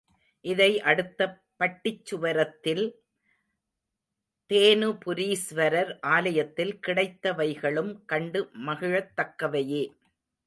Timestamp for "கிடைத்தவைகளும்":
6.87-7.91